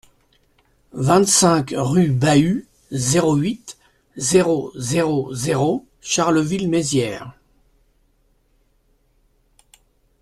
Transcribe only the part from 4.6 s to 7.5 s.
zéro zéro Charleville-Mézières